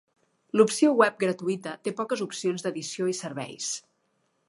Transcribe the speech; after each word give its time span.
L'opció 0.59 0.93
web 1.01 1.19
gratuïta 1.25 1.75
té 1.89 1.95
poques 2.01 2.25
opcions 2.29 2.67
d'edició 2.67 3.11
i 3.15 3.19
serveis. 3.23 3.73